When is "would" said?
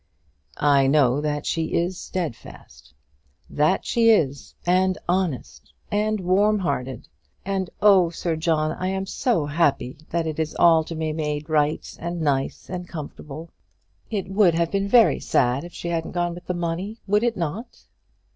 14.27-14.55, 17.05-17.21